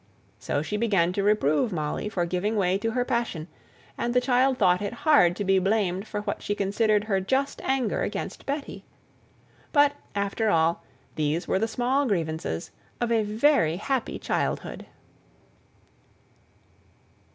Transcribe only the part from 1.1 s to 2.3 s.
to reprove Molly for